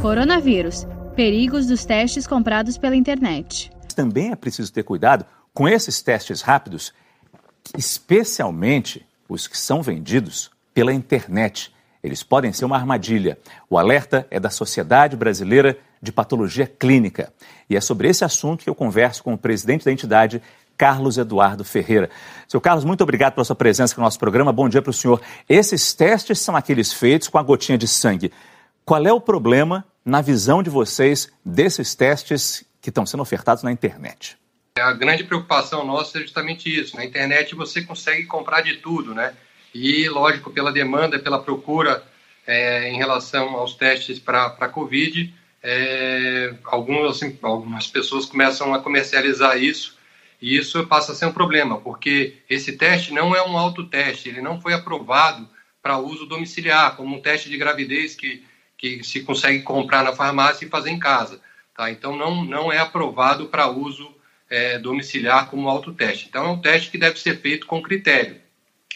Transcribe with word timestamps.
Coronavírus. 0.00 0.86
Perigos 1.16 1.66
dos 1.66 1.84
testes 1.84 2.24
comprados 2.24 2.78
pela 2.78 2.94
internet. 2.94 3.70
Também 3.96 4.30
é 4.30 4.36
preciso 4.36 4.72
ter 4.72 4.84
cuidado 4.84 5.26
com 5.52 5.68
esses 5.68 6.00
testes 6.00 6.40
rápidos, 6.40 6.94
especialmente 7.76 9.04
os 9.28 9.48
que 9.48 9.58
são 9.58 9.82
vendidos 9.82 10.52
pela 10.72 10.92
internet. 10.92 11.74
Eles 12.00 12.22
podem 12.22 12.52
ser 12.52 12.64
uma 12.64 12.76
armadilha. 12.76 13.36
O 13.68 13.76
alerta 13.76 14.24
é 14.30 14.38
da 14.38 14.50
Sociedade 14.50 15.16
Brasileira 15.16 15.76
de 16.00 16.12
Patologia 16.12 16.66
Clínica. 16.66 17.32
E 17.68 17.76
é 17.76 17.80
sobre 17.80 18.08
esse 18.08 18.24
assunto 18.24 18.62
que 18.62 18.70
eu 18.70 18.76
converso 18.76 19.24
com 19.24 19.34
o 19.34 19.38
presidente 19.38 19.84
da 19.84 19.90
entidade, 19.90 20.40
Carlos 20.76 21.18
Eduardo 21.18 21.64
Ferreira. 21.64 22.08
Seu 22.46 22.60
Carlos, 22.60 22.84
muito 22.84 23.02
obrigado 23.02 23.34
pela 23.34 23.44
sua 23.44 23.56
presença 23.56 23.96
no 23.96 24.04
nosso 24.04 24.20
programa. 24.20 24.52
Bom 24.52 24.68
dia 24.68 24.80
para 24.80 24.90
o 24.90 24.94
senhor. 24.94 25.20
Esses 25.48 25.92
testes 25.92 26.38
são 26.38 26.54
aqueles 26.54 26.92
feitos 26.92 27.26
com 27.26 27.36
a 27.36 27.42
gotinha 27.42 27.76
de 27.76 27.88
sangue. 27.88 28.30
Qual 28.88 29.06
é 29.06 29.12
o 29.12 29.20
problema, 29.20 29.84
na 30.02 30.22
visão 30.22 30.62
de 30.62 30.70
vocês, 30.70 31.30
desses 31.44 31.94
testes 31.94 32.64
que 32.80 32.88
estão 32.88 33.04
sendo 33.04 33.22
ofertados 33.22 33.62
na 33.62 33.70
internet? 33.70 34.38
A 34.78 34.94
grande 34.94 35.24
preocupação 35.24 35.84
nossa 35.84 36.16
é 36.16 36.22
justamente 36.22 36.74
isso. 36.74 36.96
Na 36.96 37.04
internet 37.04 37.54
você 37.54 37.82
consegue 37.82 38.24
comprar 38.24 38.62
de 38.62 38.78
tudo, 38.78 39.14
né? 39.14 39.34
E, 39.74 40.08
lógico, 40.08 40.50
pela 40.50 40.72
demanda, 40.72 41.18
pela 41.18 41.38
procura 41.38 42.02
é, 42.46 42.88
em 42.88 42.96
relação 42.96 43.56
aos 43.56 43.74
testes 43.74 44.18
para 44.18 44.56
a 44.58 44.68
Covid, 44.70 45.34
é, 45.62 46.54
algumas, 46.64 47.16
assim, 47.16 47.38
algumas 47.42 47.86
pessoas 47.86 48.24
começam 48.24 48.72
a 48.72 48.78
comercializar 48.78 49.62
isso 49.62 49.98
e 50.40 50.56
isso 50.56 50.86
passa 50.86 51.12
a 51.12 51.14
ser 51.14 51.26
um 51.26 51.32
problema, 51.32 51.78
porque 51.78 52.38
esse 52.48 52.72
teste 52.78 53.12
não 53.12 53.36
é 53.36 53.46
um 53.46 53.58
autoteste, 53.58 54.30
ele 54.30 54.40
não 54.40 54.58
foi 54.62 54.72
aprovado 54.72 55.46
para 55.82 55.98
uso 55.98 56.24
domiciliar, 56.24 56.96
como 56.96 57.14
um 57.14 57.20
teste 57.20 57.50
de 57.50 57.58
gravidez 57.58 58.14
que, 58.14 58.42
que 58.78 59.04
se 59.04 59.20
consegue 59.20 59.62
comprar 59.62 60.02
na 60.02 60.14
farmácia 60.14 60.64
e 60.64 60.68
fazer 60.68 60.90
em 60.90 60.98
casa. 60.98 61.40
Tá? 61.76 61.90
Então, 61.90 62.16
não, 62.16 62.44
não 62.44 62.72
é 62.72 62.78
aprovado 62.78 63.46
para 63.46 63.68
uso 63.68 64.14
é, 64.48 64.78
domiciliar 64.78 65.50
como 65.50 65.68
autoteste. 65.68 66.26
Então, 66.28 66.46
é 66.46 66.48
um 66.48 66.60
teste 66.60 66.90
que 66.90 66.96
deve 66.96 67.20
ser 67.20 67.38
feito 67.40 67.66
com 67.66 67.82
critério. 67.82 68.36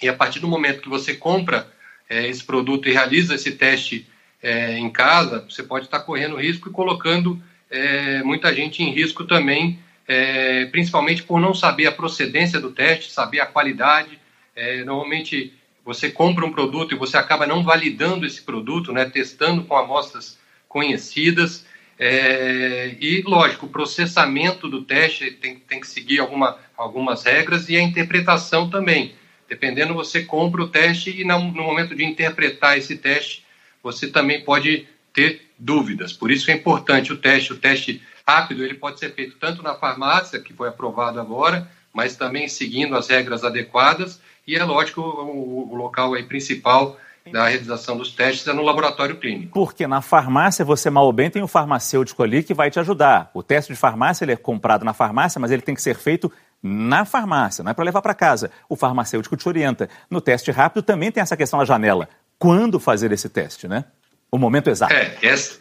E 0.01 0.09
a 0.09 0.15
partir 0.15 0.41
do 0.41 0.49
momento 0.49 0.81
que 0.81 0.89
você 0.89 1.15
compra 1.15 1.71
é, 2.09 2.27
esse 2.27 2.43
produto 2.43 2.89
e 2.89 2.93
realiza 2.93 3.35
esse 3.35 3.53
teste 3.53 4.09
é, 4.43 4.79
em 4.79 4.89
casa, 4.89 5.45
você 5.49 5.63
pode 5.63 5.85
estar 5.85 6.01
correndo 6.01 6.37
risco 6.37 6.71
e 6.71 6.73
colocando 6.73 7.43
é, 7.71 8.23
muita 8.23 8.55
gente 8.55 8.83
em 8.83 8.91
risco 8.91 9.25
também 9.25 9.79
é, 10.07 10.67
principalmente 10.67 11.23
por 11.23 11.41
não 11.41 11.55
saber 11.55 11.87
a 11.87 11.93
procedência 11.93 12.61
do 12.61 12.71
teste, 12.71 13.13
saber 13.13 13.41
a 13.41 13.47
qualidade. 13.47 14.19
É, 14.55 14.85
normalmente 14.85 15.55
você 15.85 16.11
compra 16.11 16.45
um 16.45 16.53
produto 16.53 16.95
e 16.95 16.99
você 16.99 17.17
acaba 17.17 17.47
não 17.47 17.63
validando 17.63 18.27
esse 18.27 18.43
produto, 18.43 18.93
né, 18.93 19.05
testando 19.05 19.65
com 19.65 19.77
amostras 19.77 20.39
conhecidas. 20.69 21.67
É, 21.99 22.97
e, 23.01 23.23
lógico, 23.23 23.67
o 23.67 23.69
processamento 23.69 24.69
do 24.69 24.83
teste 24.83 25.31
tem, 25.33 25.59
tem 25.59 25.81
que 25.81 25.87
seguir 25.87 26.21
alguma, 26.21 26.59
algumas 26.77 27.25
regras 27.25 27.69
e 27.69 27.77
a 27.77 27.83
interpretação 27.83 28.71
também. 28.71 29.15
Dependendo, 29.49 29.93
você 29.93 30.23
compra 30.23 30.63
o 30.63 30.69
teste 30.69 31.11
e 31.11 31.25
no, 31.25 31.39
no 31.39 31.63
momento 31.63 31.95
de 31.95 32.05
interpretar 32.05 32.79
esse 32.79 32.97
teste, 32.97 33.45
você 33.83 34.09
também 34.09 34.43
pode 34.43 34.87
ter 35.13 35.49
dúvidas. 35.59 36.13
Por 36.13 36.31
isso 36.31 36.51
é 36.51 36.55
importante 36.55 37.13
o 37.13 37.19
teste. 37.19 37.53
O 37.53 37.59
teste 37.59 38.03
rápido 38.27 38.65
ele 38.65 38.75
pode 38.75 38.99
ser 38.99 39.13
feito 39.13 39.37
tanto 39.39 39.63
na 39.63 39.75
farmácia, 39.75 40.41
que 40.41 40.55
foi 40.55 40.69
aprovado 40.69 41.21
agora, 41.21 41.71
mas 41.93 42.17
também 42.17 42.49
seguindo 42.49 42.97
as 42.97 43.09
regras 43.09 43.45
adequadas. 43.45 44.21
E 44.47 44.57
é 44.57 44.65
lógico, 44.65 45.01
o, 45.01 45.73
o 45.73 45.75
local 45.75 46.15
aí 46.15 46.25
principal 46.25 46.97
da 47.31 47.47
realização 47.47 47.97
dos 47.97 48.13
testes 48.13 48.47
é 48.49 48.53
no 48.53 48.63
laboratório 48.63 49.17
clínico. 49.17 49.53
Porque 49.53 49.87
na 49.87 50.01
farmácia 50.01 50.65
você 50.65 50.91
mal 50.91 51.05
ou 51.05 51.13
bem 51.13 51.31
tem 51.31 51.41
o 51.41 51.45
um 51.45 51.49
farmacêutico 51.49 52.23
ali 52.23 52.43
que 52.43 52.53
vai 52.53 52.71
te 52.71 52.81
ajudar. 52.81 53.31
O 53.33 53.43
teste 53.43 53.73
de 53.73 53.79
farmácia 53.79 54.25
ele 54.25 54.33
é 54.33 54.37
comprado 54.37 54.85
na 54.85 54.93
farmácia, 54.93 55.41
mas 55.41 55.51
ele 55.51 55.63
tem 55.63 55.75
que 55.75 55.83
ser 55.83 55.95
feito 55.95 56.33
na 56.61 57.05
farmácia, 57.05 57.65
não 57.65 57.71
é 57.71 57.75
para 57.75 57.85
levar 57.85 58.03
para 58.03 58.15
casa. 58.15 58.51
O 58.69 58.77
farmacêutico 58.77 59.37
te 59.37 59.49
orienta. 59.49 59.89
No 60.09 60.21
teste 60.21 60.51
rápido 60.51 60.83
também 60.83 61.11
tem 61.11 61.21
essa 61.21 61.37
questão 61.37 61.59
da 61.59 61.65
janela. 61.65 62.09
Quando 62.39 62.81
fazer 62.81 63.13
esse 63.13 63.29
teste, 63.29 63.69
né? 63.69 63.85
O 64.31 64.39
momento 64.39 64.71
exato. 64.71 64.93
É, 64.93 65.17
essa, 65.23 65.61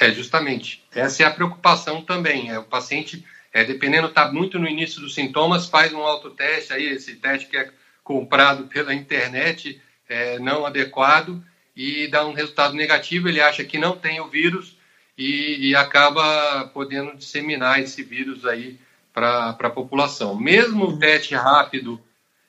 é, 0.00 0.12
justamente. 0.12 0.84
Essa 0.94 1.22
é 1.22 1.26
a 1.26 1.30
preocupação 1.30 2.02
também. 2.02 2.50
É, 2.50 2.58
o 2.58 2.64
paciente, 2.64 3.24
é, 3.56 3.64
dependendo, 3.64 4.08
está 4.08 4.30
muito 4.30 4.58
no 4.58 4.68
início 4.68 5.00
dos 5.00 5.14
sintomas, 5.14 5.66
faz 5.66 5.90
um 5.90 6.02
autoteste, 6.02 6.74
aí 6.74 6.84
esse 6.88 7.16
teste 7.16 7.48
que 7.48 7.56
é 7.56 7.70
comprado 8.04 8.64
pela 8.64 8.92
internet, 8.92 9.80
é, 10.06 10.38
não 10.38 10.66
adequado, 10.66 11.42
e 11.74 12.06
dá 12.06 12.26
um 12.26 12.34
resultado 12.34 12.74
negativo, 12.74 13.30
ele 13.30 13.40
acha 13.40 13.64
que 13.64 13.78
não 13.78 13.96
tem 13.96 14.20
o 14.20 14.28
vírus 14.28 14.76
e, 15.16 15.70
e 15.70 15.74
acaba 15.74 16.66
podendo 16.74 17.16
disseminar 17.16 17.80
esse 17.80 18.02
vírus 18.02 18.44
aí 18.44 18.78
para 19.10 19.56
a 19.58 19.70
população. 19.70 20.38
Mesmo 20.38 20.88
o 20.88 20.98
teste 20.98 21.34
rápido 21.34 21.98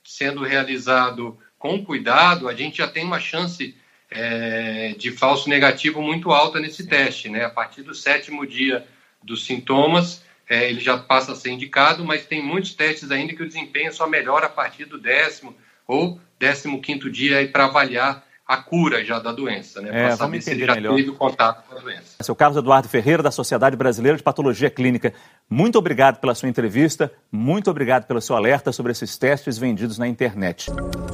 sendo 0.03 0.44
realizado 0.44 1.39
com 1.57 1.85
cuidado, 1.85 2.50
a 2.50 2.53
gente 2.53 2.79
já 2.79 2.88
tem 2.88 3.06
uma 3.06 3.22
chance 3.22 3.74
é, 4.12 4.94
de 4.97 5.12
falso 5.12 5.47
negativo 5.47 6.01
muito 6.01 6.34
alta 6.34 6.59
nesse 6.59 6.85
teste. 6.85 7.29
Né? 7.29 7.45
A 7.45 7.50
partir 7.50 7.81
do 7.81 7.95
sétimo 7.95 8.45
dia 8.45 8.85
dos 9.24 9.45
sintomas, 9.45 10.27
é, 10.50 10.69
ele 10.69 10.80
já 10.80 10.97
passa 10.97 11.34
a 11.34 11.35
ser 11.35 11.52
indicado, 11.52 12.06
mas 12.06 12.25
tem 12.25 12.44
muitos 12.44 12.74
testes 12.74 13.12
ainda 13.12 13.34
que 13.34 13.44
o 13.44 13.47
desempenho 13.47 13.94
só 13.94 14.08
melhora 14.08 14.46
a 14.46 14.50
partir 14.50 14.85
do 14.85 15.00
décimo 15.00 15.56
ou 15.88 16.19
décimo 16.40 16.81
quinto 16.81 17.09
dia 17.09 17.47
para 17.52 17.66
avaliar 17.66 18.24
a 18.47 18.57
cura 18.57 19.03
já 19.03 19.19
da 19.19 19.34
doença, 19.34 19.81
né? 19.81 19.90
É, 19.91 20.16
vamos 20.16 20.38
entender 20.38 20.69
se 20.69 20.75
melhor. 20.75 20.96
teve 20.96 21.12
contato 21.12 21.68
com 21.68 21.78
a 21.78 21.81
doença. 21.81 22.16
Seu 22.22 22.34
Carlos 22.34 22.57
Eduardo 22.57 22.88
Ferreira, 22.88 23.22
da 23.22 23.30
Sociedade 23.30 23.75
Brasileira 23.75 24.18
de 24.18 24.24
Patologia 24.24 24.69
Clínica, 24.69 25.13
muito 25.50 25.78
obrigado 25.78 26.19
pela 26.22 26.34
sua 26.34 26.47
entrevista, 26.47 27.12
muito 27.30 27.69
obrigado 27.69 28.06
pelo 28.06 28.22
seu 28.22 28.38
alerta 28.38 28.72
sobre 28.72 28.94
esses 28.94 29.18
testes 29.18 29.57
vendidos 29.57 29.97
na 29.97 30.07
internet. 30.07 30.72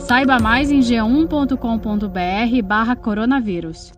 Saiba 0.08 0.38
mais 0.38 0.72
em 0.72 0.80
g1.com.br 0.80 2.62
barra 2.64 2.96
coronavírus. 2.96 3.94